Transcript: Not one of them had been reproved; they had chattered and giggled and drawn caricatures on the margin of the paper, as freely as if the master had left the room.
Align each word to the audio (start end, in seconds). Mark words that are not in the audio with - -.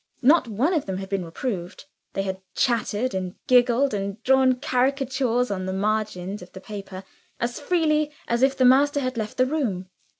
Not 0.23 0.47
one 0.47 0.73
of 0.73 0.87
them 0.87 0.97
had 0.97 1.09
been 1.09 1.23
reproved; 1.23 1.85
they 2.13 2.23
had 2.23 2.41
chattered 2.55 3.13
and 3.13 3.35
giggled 3.45 3.93
and 3.93 4.19
drawn 4.23 4.59
caricatures 4.59 5.51
on 5.51 5.67
the 5.67 5.73
margin 5.73 6.39
of 6.41 6.53
the 6.53 6.59
paper, 6.59 7.03
as 7.39 7.59
freely 7.59 8.11
as 8.27 8.41
if 8.41 8.57
the 8.57 8.65
master 8.65 8.99
had 8.99 9.15
left 9.15 9.37
the 9.37 9.45
room. 9.45 9.89